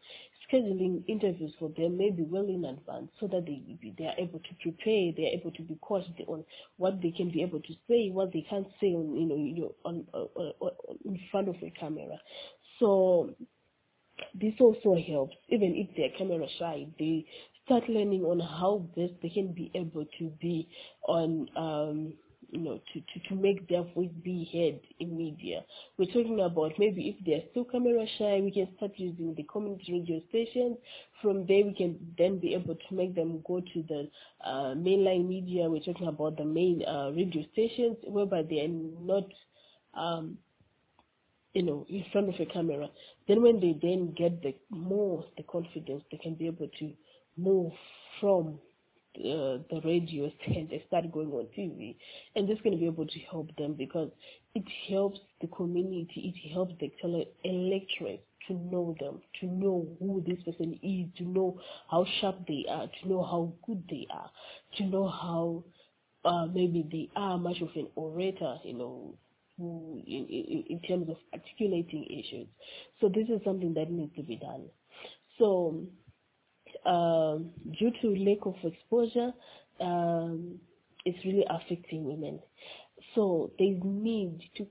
scheduling 0.51 1.03
interviews 1.07 1.53
for 1.59 1.69
them 1.77 1.97
maybe 1.97 2.23
well 2.23 2.45
in 2.47 2.65
advance 2.65 3.09
so 3.19 3.27
that 3.27 3.45
they 3.45 3.61
they 3.97 4.05
are 4.05 4.17
able 4.17 4.39
to 4.39 4.55
prepare 4.61 5.11
they 5.15 5.25
are 5.25 5.39
able 5.39 5.51
to 5.51 5.63
be 5.63 5.75
cautious 5.81 6.11
on 6.27 6.43
what 6.77 7.01
they 7.01 7.11
can 7.11 7.29
be 7.29 7.41
able 7.41 7.59
to 7.61 7.73
say 7.87 8.09
what 8.09 8.31
they 8.31 8.45
can't 8.49 8.67
say 8.79 8.87
on 8.87 9.15
you 9.15 9.27
know, 9.27 9.35
you 9.35 9.61
know 9.61 9.75
on, 9.83 10.05
on, 10.13 10.53
on 10.59 10.71
in 11.05 11.19
front 11.31 11.49
of 11.49 11.55
a 11.61 11.69
camera 11.71 12.17
so 12.79 13.33
this 14.33 14.53
also 14.59 14.95
helps, 14.95 15.35
even 15.49 15.75
if 15.75 15.95
they're 15.95 16.17
camera 16.17 16.47
shy, 16.59 16.87
they 16.99 17.25
start 17.65 17.89
learning 17.89 18.23
on 18.23 18.39
how 18.39 18.85
best 18.95 19.13
they 19.21 19.29
can 19.29 19.53
be 19.53 19.71
able 19.73 20.05
to 20.19 20.29
be 20.39 20.67
on, 21.07 21.47
um, 21.57 22.13
you 22.51 22.61
know, 22.61 22.79
to, 22.93 22.99
to, 23.01 23.27
to 23.27 23.35
make 23.35 23.67
their 23.67 23.83
voice 23.95 24.11
be 24.23 24.47
heard 24.53 24.79
in 24.99 25.17
media. 25.17 25.61
We're 25.97 26.05
talking 26.05 26.39
about 26.41 26.73
maybe 26.77 27.09
if 27.09 27.25
they're 27.25 27.41
still 27.51 27.65
camera 27.65 28.05
shy, 28.17 28.39
we 28.41 28.51
can 28.51 28.67
start 28.77 28.91
using 28.97 29.33
the 29.35 29.43
community 29.43 29.93
radio 29.93 30.21
stations. 30.29 30.77
From 31.21 31.45
there, 31.47 31.65
we 31.65 31.73
can 31.73 31.97
then 32.17 32.37
be 32.39 32.53
able 32.53 32.75
to 32.75 32.95
make 32.95 33.15
them 33.15 33.41
go 33.47 33.59
to 33.61 33.83
the 33.89 34.09
uh, 34.45 34.75
mainline 34.75 35.27
media. 35.27 35.67
We're 35.69 35.81
talking 35.81 36.07
about 36.07 36.37
the 36.37 36.45
main 36.45 36.83
uh, 36.85 37.11
radio 37.15 37.43
stations, 37.51 37.97
whereby 38.03 38.43
they 38.43 38.61
are 38.61 38.67
not 38.67 39.25
um, 39.95 40.37
you 41.55 41.63
know, 41.63 41.85
in 41.89 42.03
front 42.11 42.27
of 42.27 42.35
a 42.39 42.45
camera. 42.45 42.89
Then 43.27 43.41
when 43.41 43.59
they 43.61 43.79
then 43.81 44.13
get 44.15 44.43
the 44.43 44.53
more 44.69 45.25
the 45.37 45.43
confidence, 45.43 46.03
they 46.11 46.17
can 46.17 46.35
be 46.35 46.47
able 46.47 46.67
to 46.79 46.91
move 47.37 47.71
from 48.19 48.59
uh, 49.17 49.63
the 49.71 49.81
radio 49.85 50.29
and 50.47 50.69
they 50.69 50.83
start 50.87 51.09
going 51.13 51.31
on 51.31 51.47
TV. 51.57 51.95
And 52.35 52.47
this 52.47 52.57
is 52.57 52.61
going 52.61 52.75
to 52.75 52.79
be 52.79 52.87
able 52.87 53.07
to 53.07 53.19
help 53.31 53.55
them 53.55 53.73
because 53.73 54.11
it 54.53 54.65
helps 54.89 55.19
the 55.39 55.47
community, 55.47 56.33
it 56.35 56.53
helps 56.53 56.73
the 56.81 56.91
electorate 57.45 58.25
to 58.49 58.53
know 58.53 58.93
them, 58.99 59.21
to 59.39 59.47
know 59.47 59.87
who 59.99 60.23
this 60.27 60.43
person 60.43 60.77
is, 60.83 61.07
to 61.17 61.23
know 61.23 61.57
how 61.89 62.05
sharp 62.19 62.35
they 62.49 62.65
are, 62.69 62.87
to 63.01 63.09
know 63.09 63.23
how 63.23 63.53
good 63.65 63.81
they 63.89 64.05
are, 64.11 64.29
to 64.77 64.83
know 64.83 65.07
how 65.07 65.63
uh, 66.25 66.47
maybe 66.47 66.85
they 66.91 67.09
are 67.15 67.37
much 67.37 67.61
of 67.61 67.69
an 67.75 67.87
orator, 67.95 68.57
you 68.65 68.73
know, 68.73 69.15
in, 69.57 70.65
in, 70.69 70.79
terms 70.81 71.09
of 71.09 71.17
articulating 71.33 72.05
issues. 72.05 72.47
So 72.99 73.09
this 73.09 73.27
is 73.29 73.41
something 73.45 73.73
that 73.75 73.89
needs 73.89 74.15
to 74.15 74.23
be 74.23 74.35
done. 74.35 74.65
So 75.37 75.85
um, 76.85 77.51
due 77.77 77.91
to 78.01 78.15
lack 78.23 78.45
of 78.45 78.55
exposure, 78.63 79.31
um, 79.79 80.59
it's 81.05 81.23
really 81.25 81.45
affecting 81.49 82.03
women. 82.03 82.39
So 83.13 83.51
they 83.59 83.79
need 83.83 84.41
to 84.57 84.67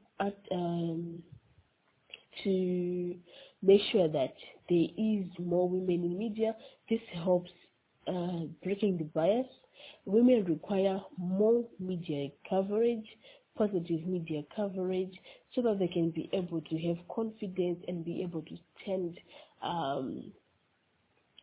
um, 0.52 1.22
to 2.42 3.14
make 3.62 3.80
sure 3.92 4.08
that 4.08 4.34
there 4.68 4.86
is 4.98 5.26
more 5.38 5.68
women 5.68 6.04
in 6.04 6.18
media. 6.18 6.54
This 6.90 7.00
helps 7.12 7.50
uh, 8.06 8.46
breaking 8.62 8.98
the 8.98 9.04
bias. 9.04 9.46
Women 10.04 10.44
require 10.44 11.00
more 11.16 11.64
media 11.78 12.28
coverage 12.48 13.06
positive 13.56 14.06
media 14.06 14.42
coverage 14.54 15.14
so 15.54 15.62
that 15.62 15.78
they 15.78 15.88
can 15.88 16.10
be 16.10 16.28
able 16.32 16.60
to 16.62 16.76
have 16.78 16.96
confidence 17.14 17.78
and 17.88 18.04
be 18.04 18.22
able 18.22 18.42
to 18.42 18.56
stand 18.82 19.18
um, 19.62 20.32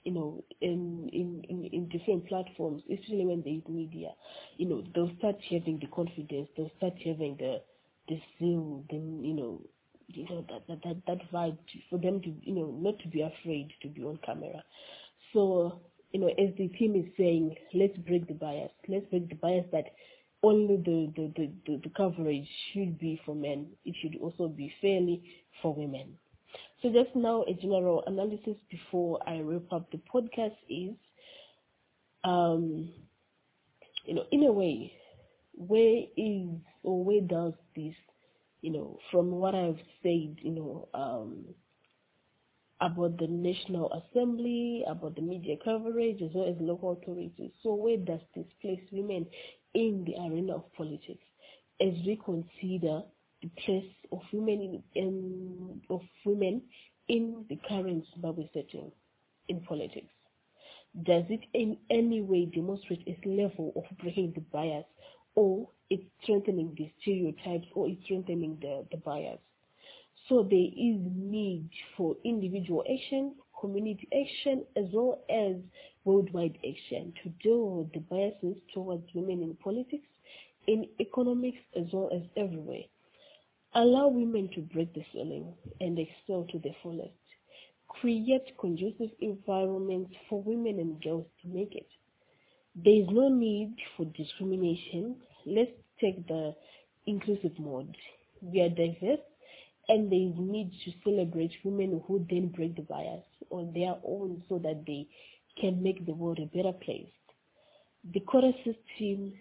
you 0.03 0.11
know, 0.11 0.43
in, 0.61 1.09
in, 1.13 1.43
in, 1.49 1.65
in 1.71 1.89
different 1.89 2.27
platforms, 2.27 2.81
especially 2.91 3.25
when 3.25 3.41
there 3.43 3.53
is 3.53 3.61
media, 3.69 4.09
you 4.57 4.67
know, 4.67 4.83
they'll 4.95 5.11
start 5.19 5.35
having 5.49 5.79
the 5.79 5.87
confidence, 5.87 6.49
they'll 6.57 6.71
start 6.77 6.93
having 7.05 7.35
the 7.37 7.61
the 8.07 8.19
zeal, 8.39 8.83
then 8.89 9.23
you 9.23 9.33
know, 9.33 9.61
you 10.07 10.25
know 10.25 10.43
that 10.49 10.67
that 10.67 10.79
that, 10.83 10.97
that 11.07 11.31
vibe 11.31 11.57
for 11.89 11.99
them 11.99 12.19
to 12.21 12.33
you 12.41 12.53
know 12.53 12.75
not 12.79 12.97
to 12.99 13.07
be 13.07 13.21
afraid 13.21 13.71
to 13.81 13.87
be 13.87 14.01
on 14.01 14.17
camera. 14.25 14.63
So 15.33 15.81
you 16.11 16.19
know, 16.19 16.27
as 16.27 16.53
the 16.57 16.67
team 16.69 16.95
is 16.95 17.05
saying, 17.17 17.55
let's 17.73 17.95
break 17.99 18.27
the 18.27 18.33
bias. 18.33 18.71
Let's 18.87 19.05
break 19.05 19.29
the 19.29 19.35
bias 19.35 19.65
that 19.71 19.85
only 20.43 20.77
the, 20.77 21.11
the, 21.15 21.31
the, 21.35 21.51
the, 21.65 21.81
the 21.83 21.89
coverage 21.95 22.47
should 22.73 22.97
be 22.99 23.21
for 23.25 23.35
men. 23.35 23.67
It 23.85 23.95
should 24.01 24.19
also 24.21 24.47
be 24.47 24.73
fairly 24.81 25.23
for 25.61 25.73
women. 25.73 26.17
So 26.81 26.91
just 26.91 27.15
now 27.15 27.43
a 27.47 27.53
general 27.53 28.03
analysis 28.07 28.55
before 28.69 29.19
I 29.27 29.39
wrap 29.39 29.71
up 29.71 29.91
the 29.91 29.99
podcast 30.13 30.55
is, 30.67 30.95
um, 32.23 32.89
you 34.05 34.15
know, 34.15 34.25
in 34.31 34.43
a 34.43 34.51
way, 34.51 34.91
where 35.53 36.03
is 36.17 36.49
or 36.83 37.03
where 37.03 37.21
does 37.21 37.53
this, 37.75 37.93
you 38.61 38.71
know, 38.71 38.97
from 39.11 39.31
what 39.31 39.53
I've 39.53 39.79
said, 40.01 40.37
you 40.41 40.51
know, 40.51 40.87
um, 40.93 41.45
about 42.79 43.19
the 43.19 43.27
National 43.27 43.91
Assembly, 43.93 44.83
about 44.87 45.15
the 45.15 45.21
media 45.21 45.55
coverage, 45.63 46.19
as 46.23 46.31
well 46.33 46.49
as 46.49 46.55
local 46.59 46.93
authorities. 46.93 47.51
So 47.61 47.75
where 47.75 47.97
does 47.97 48.21
this 48.35 48.47
place 48.59 48.81
women 48.91 49.27
in 49.73 50.05
the 50.05 50.15
arena 50.15 50.55
of 50.55 50.73
politics 50.73 51.23
as 51.79 51.93
we 52.05 52.19
consider 52.23 53.01
the 53.41 53.49
place 53.65 53.91
of 54.11 54.19
women 54.31 54.83
in, 54.95 55.01
in 55.03 55.81
of 55.89 56.01
women 56.25 56.61
in 57.07 57.45
the 57.49 57.59
current 57.67 58.05
Zimbabwe 58.13 58.49
setting 58.53 58.91
in 59.47 59.61
politics? 59.61 60.13
Does 61.03 61.23
it 61.29 61.41
in 61.53 61.77
any 61.89 62.21
way 62.21 62.45
demonstrate 62.45 63.03
its 63.07 63.21
level 63.25 63.71
of 63.75 63.97
breaking 63.99 64.33
the 64.35 64.41
bias 64.41 64.85
or 65.35 65.69
it's 65.89 66.03
strengthening 66.21 66.75
the 66.77 66.91
stereotypes 67.01 67.67
or 67.73 67.87
it's 67.87 68.03
strengthening 68.03 68.57
the, 68.61 68.85
the 68.91 68.97
bias? 68.97 69.39
So 70.27 70.43
there 70.43 70.59
is 70.59 70.99
need 71.15 71.69
for 71.97 72.15
individual 72.23 72.83
action, 72.91 73.35
community 73.59 74.07
action, 74.13 74.65
as 74.75 74.85
well 74.91 75.23
as 75.29 75.55
worldwide 76.03 76.57
action 76.67 77.13
to 77.23 77.29
deal 77.43 77.77
with 77.77 77.93
the 77.93 77.99
biases 77.99 78.61
towards 78.73 79.03
women 79.13 79.41
in 79.41 79.55
politics, 79.63 80.07
in 80.67 80.85
economics, 80.99 81.61
as 81.75 81.85
well 81.93 82.09
as 82.13 82.21
everywhere. 82.37 82.83
Allow 83.73 84.07
women 84.09 84.49
to 84.55 84.61
break 84.61 84.93
the 84.93 85.03
ceiling 85.13 85.53
and 85.79 85.97
excel 85.97 86.45
to 86.51 86.59
the 86.59 86.73
fullest. 86.83 87.13
Create 87.87 88.57
conducive 88.59 89.11
environments 89.19 90.13
for 90.29 90.41
women 90.43 90.79
and 90.79 91.01
girls 91.01 91.25
to 91.41 91.47
make 91.47 91.75
it. 91.75 91.87
There 92.75 92.93
is 92.93 93.07
no 93.09 93.29
need 93.29 93.75
for 93.95 94.05
discrimination. 94.05 95.17
Let's 95.45 95.71
take 95.99 96.27
the 96.27 96.55
inclusive 97.05 97.57
mode. 97.59 97.95
We 98.41 98.61
are 98.61 98.69
diverse 98.69 99.19
and 99.89 100.05
is 100.05 100.37
need 100.37 100.71
to 100.85 100.91
celebrate 101.03 101.51
women 101.63 102.01
who 102.07 102.25
then 102.29 102.47
break 102.47 102.75
the 102.75 102.81
bias 102.83 103.23
on 103.49 103.73
their 103.73 103.95
own 104.05 104.41
so 104.47 104.57
that 104.59 104.85
they 104.85 105.07
can 105.59 105.81
make 105.81 106.05
the 106.05 106.13
world 106.13 106.39
a 106.39 106.45
better 106.45 106.73
place. 106.73 107.09
The 108.13 108.19
quota 108.21 108.51
system 108.63 109.33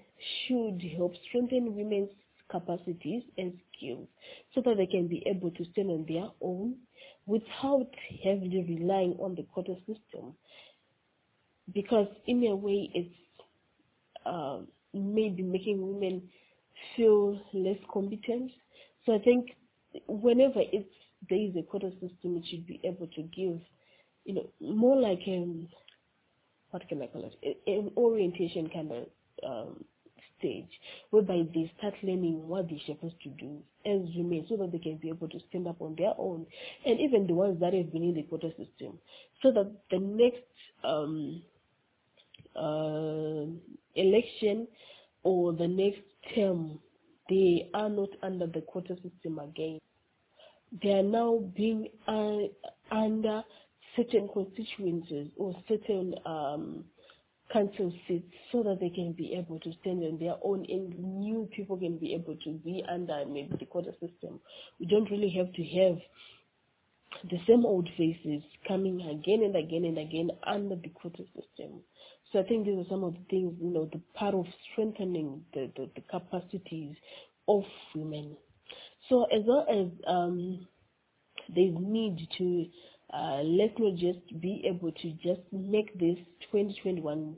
should 0.46 0.82
help 0.96 1.14
strengthen 1.28 1.74
women's 1.74 2.10
capacities 2.50 3.22
and 3.38 3.58
skills 3.72 4.08
so 4.54 4.60
that 4.62 4.76
they 4.76 4.86
can 4.86 5.06
be 5.06 5.22
able 5.26 5.50
to 5.52 5.64
stand 5.72 5.90
on 5.90 6.04
their 6.08 6.28
own 6.40 6.74
without 7.26 7.88
heavily 8.22 8.66
relying 8.68 9.16
on 9.20 9.34
the 9.34 9.44
quota 9.54 9.76
system. 9.86 10.34
Because 11.72 12.08
in 12.26 12.44
a 12.46 12.56
way, 12.56 12.90
it's 12.92 13.14
uh, 14.26 14.58
maybe 14.92 15.42
making 15.42 15.80
women 15.80 16.22
feel 16.96 17.40
less 17.52 17.78
competent. 17.92 18.50
So 19.06 19.14
I 19.14 19.18
think 19.20 19.50
whenever 20.06 20.60
it's 20.60 20.88
there 21.28 21.38
is 21.38 21.54
a 21.56 21.62
quota 21.62 21.90
system, 21.92 22.36
it 22.36 22.44
should 22.50 22.66
be 22.66 22.80
able 22.84 23.06
to 23.08 23.22
give, 23.22 23.60
you 24.24 24.34
know, 24.34 24.46
more 24.60 24.96
like 24.96 25.20
um, 25.28 25.68
what 26.70 26.88
can 26.88 27.02
I 27.02 27.06
call 27.06 27.30
it, 27.42 27.58
an 27.66 27.90
orientation 27.96 28.68
kind 28.70 28.92
of 28.92 29.06
um, 29.46 29.84
stage, 30.38 30.68
whereby 31.10 31.42
they 31.54 31.70
start 31.78 31.94
learning 32.02 32.46
what 32.46 32.68
they're 32.68 32.78
supposed 32.86 33.20
to 33.22 33.28
do 33.30 33.58
as 33.84 34.00
women, 34.16 34.46
so 34.48 34.56
that 34.56 34.72
they 34.72 34.78
can 34.78 34.96
be 34.96 35.08
able 35.08 35.28
to 35.28 35.38
stand 35.48 35.66
up 35.66 35.80
on 35.80 35.94
their 35.96 36.14
own, 36.18 36.46
and 36.86 37.00
even 37.00 37.26
the 37.26 37.34
ones 37.34 37.58
that 37.60 37.74
have 37.74 37.92
been 37.92 38.02
in 38.02 38.14
the 38.14 38.22
quota 38.22 38.50
system, 38.50 38.98
so 39.42 39.50
that 39.52 39.70
the 39.90 39.98
next 39.98 40.42
um, 40.84 41.42
uh, 42.56 43.46
election 43.94 44.66
or 45.22 45.52
the 45.52 45.68
next 45.68 46.00
term 46.34 46.78
they 47.28 47.70
are 47.74 47.88
not 47.88 48.08
under 48.22 48.46
the 48.46 48.60
quota 48.62 48.96
system 48.96 49.38
again. 49.38 49.78
They 50.82 50.92
are 50.92 51.02
now 51.02 51.44
being 51.54 51.88
uh, 52.08 52.38
under 52.90 53.44
certain 53.96 54.28
constituencies 54.32 55.28
or 55.36 55.54
certain 55.68 56.14
um, 56.26 56.84
council 57.52 57.92
seats 58.06 58.32
so 58.52 58.62
that 58.62 58.78
they 58.80 58.90
can 58.90 59.12
be 59.12 59.34
able 59.34 59.58
to 59.60 59.72
stand 59.80 60.02
on 60.04 60.18
their 60.18 60.34
own 60.42 60.64
and 60.68 60.98
new 60.98 61.48
people 61.54 61.76
can 61.76 61.98
be 61.98 62.14
able 62.14 62.36
to 62.44 62.52
be 62.64 62.84
under 62.90 63.24
maybe 63.26 63.54
the 63.58 63.66
quota 63.66 63.92
system. 63.92 64.40
We 64.78 64.86
don't 64.86 65.10
really 65.10 65.30
have 65.36 65.52
to 65.52 65.64
have 65.64 65.98
the 67.30 67.38
same 67.46 67.66
old 67.66 67.88
faces 67.96 68.42
coming 68.66 69.00
again 69.00 69.42
and 69.42 69.56
again 69.56 69.84
and 69.84 69.98
again 69.98 70.30
under 70.46 70.76
the 70.76 70.90
quota 70.90 71.24
system. 71.34 71.80
So 72.32 72.38
I 72.38 72.44
think 72.44 72.66
these 72.66 72.78
are 72.78 72.88
some 72.88 73.02
of 73.02 73.14
the 73.14 73.24
things, 73.28 73.54
you 73.60 73.70
know, 73.70 73.88
the 73.92 74.00
part 74.14 74.34
of 74.34 74.46
strengthening 74.70 75.42
the, 75.52 75.70
the, 75.76 75.90
the 75.96 76.02
capacities 76.02 76.94
of 77.48 77.64
women. 77.94 78.36
So 79.08 79.24
as 79.24 79.42
well 79.44 79.66
as 79.68 79.88
um, 80.06 80.68
there's 81.54 81.74
need 81.76 82.28
to 82.38 82.66
uh, 83.12 83.42
let's 83.42 83.74
not 83.78 83.96
just 83.96 84.40
be 84.40 84.62
able 84.66 84.92
to 84.92 85.10
just 85.22 85.40
make 85.52 85.92
this 85.98 86.16
2021 86.52 87.36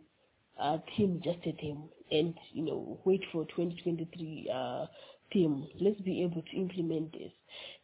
uh, 0.61 0.79
team 0.97 1.21
just 1.25 1.39
a 1.47 1.53
team 1.53 1.85
and 2.11 2.35
you 2.53 2.63
know 2.63 3.01
wait 3.05 3.23
for 3.33 3.45
2023 3.47 4.51
uh, 4.53 4.87
team. 5.33 5.67
Let's 5.81 6.01
be 6.03 6.23
able 6.23 6.43
to 6.43 6.57
implement 6.57 7.13
this. 7.13 7.33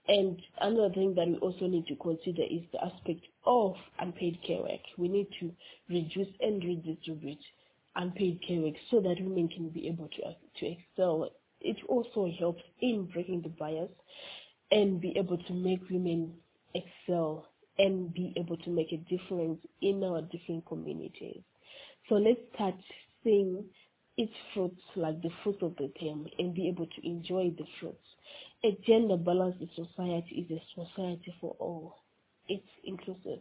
And 0.07 0.40
another 0.61 0.92
thing 0.94 1.14
that 1.16 1.29
we 1.29 1.37
also 1.37 1.66
need 1.66 1.87
to 1.87 1.96
consider 1.96 2.42
is 2.42 2.62
the 2.72 2.85
aspect 2.85 3.27
of 3.46 3.74
unpaid 3.98 4.38
care 4.46 4.61
work. 4.61 4.81
We 4.96 5.09
need 5.09 5.29
to 5.40 5.51
reduce 5.88 6.29
and 6.40 6.62
redistribute 6.62 7.42
unpaid 7.96 8.40
care 8.46 8.61
work 8.61 8.74
so 8.90 9.01
that 9.01 9.16
women 9.20 9.48
can 9.48 9.70
be 9.70 9.88
able 9.88 10.09
to 10.09 10.22
to 10.61 10.66
excel. 10.66 11.31
It 11.61 11.77
also 11.88 12.31
helps 12.38 12.62
in 12.81 13.07
breaking 13.07 13.42
the 13.42 13.48
bias 13.48 13.90
and 14.70 15.01
be 15.01 15.14
able 15.16 15.38
to 15.38 15.53
make 15.53 15.81
women 15.90 16.35
excel 16.74 17.48
and 17.79 18.12
be 18.12 18.33
able 18.37 18.57
to 18.59 18.71
make 18.71 18.93
a 18.93 18.97
difference 18.97 19.59
in 19.83 20.03
our 20.05 20.23
different 20.23 20.67
communities. 20.67 21.43
So 22.09 22.17
let's 22.17 22.41
start 22.55 22.75
seeing 23.23 23.64
its 24.17 24.33
fruits 24.53 24.83
like 24.97 25.23
the 25.23 25.31
fruit 25.43 25.62
of 25.62 25.77
the 25.77 25.88
term 26.01 26.27
and 26.38 26.55
be 26.55 26.69
able 26.69 26.87
to 26.87 27.07
enjoy 27.07 27.51
the 27.57 27.64
fruits. 27.81 28.05
A 28.64 28.77
gender 28.87 29.17
balanced 29.17 29.61
society 29.77 30.47
is 30.49 30.51
a 30.51 30.62
society 30.75 31.33
for 31.41 31.55
all. 31.61 31.99
It's 32.49 32.67
inclusive. 32.85 33.41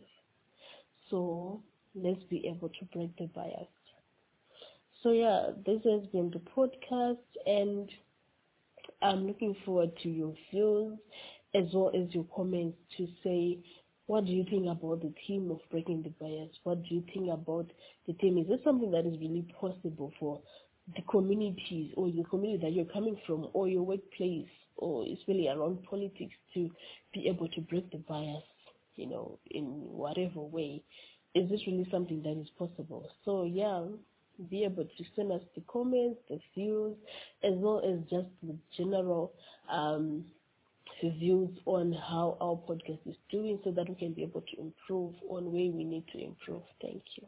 So 1.10 1.62
let's 1.96 2.24
be 2.30 2.48
able 2.48 2.70
to 2.70 2.86
break 2.94 3.16
the 3.18 3.28
bias. 3.28 3.68
So 5.02 5.12
yeah, 5.12 5.52
this 5.66 5.82
has 5.86 6.06
been 6.12 6.32
the 6.32 6.42
podcast 6.56 7.18
and 7.46 7.90
I'm 9.02 9.28
looking 9.28 9.56
forward 9.66 9.92
to 10.04 10.10
your 10.10 10.34
views 10.52 10.98
as 11.54 11.66
well 11.74 11.92
as 11.96 12.14
your 12.14 12.26
comments 12.36 12.78
to 12.98 13.08
say 13.24 13.60
what 14.08 14.26
do 14.26 14.32
you 14.32 14.46
think 14.50 14.68
about 14.68 15.02
the 15.02 15.14
theme 15.28 15.52
of 15.52 15.60
breaking 15.70 16.02
the 16.02 16.10
bias? 16.20 16.50
What 16.64 16.82
do 16.84 16.96
you 16.96 17.04
think 17.14 17.30
about 17.30 17.68
the 18.08 18.14
theme? 18.14 18.38
Is 18.38 18.48
this 18.48 18.60
something 18.64 18.90
that 18.92 19.06
is 19.06 19.20
really 19.20 19.46
possible 19.60 20.12
for 20.20 20.42
the 20.96 21.02
communities 21.12 21.92
or 21.98 22.08
your 22.08 22.26
community 22.26 22.66
that 22.66 22.74
you're 22.74 22.86
coming 22.86 23.18
from 23.28 23.50
or 23.54 23.68
your 23.68 23.84
workplace 23.84 24.48
or 24.78 25.04
it's 25.06 25.22
really 25.28 25.50
around 25.50 25.84
politics 25.90 26.34
to 26.54 26.70
be 27.14 27.28
able 27.28 27.50
to 27.50 27.62
break 27.62 27.92
the 27.92 27.98
bias, 27.98 28.44
you 28.96 29.08
know, 29.08 29.40
in 29.52 29.66
whatever 29.66 30.40
way? 30.40 30.82
Is 31.36 31.50
this 31.50 31.60
really 31.68 31.88
something 31.92 32.24
that 32.24 32.40
is 32.40 32.50
possible? 32.58 33.10
So 33.26 33.44
yeah, 33.44 33.84
be 34.50 34.64
able 34.64 34.86
to 34.86 35.04
send 35.16 35.34
us 35.34 35.42
the 35.56 35.64
comments, 35.68 36.20
the 36.30 36.40
views, 36.56 36.96
as 37.44 37.54
well 37.56 37.82
as 37.86 38.00
just 38.10 38.28
the 38.42 38.56
general 38.78 39.34
um, 39.70 40.24
views 41.02 41.50
on 41.66 41.94
how 41.94 42.38
our 42.42 42.56
podcast 42.56 43.00
is 43.06 43.16
doing 43.32 43.60
so 43.64 43.72
that 43.72 43.88
we 43.90 43.96
can 43.96 44.14
be 44.14 44.24
able 44.24 44.42
to 44.42 44.60
improve 44.60 45.14
on 45.30 45.46
where 45.46 45.72
we 45.72 45.84
need 45.84 46.06
to 46.14 46.24
improve. 46.24 46.62
Thank 46.82 47.04
you. 47.16 47.24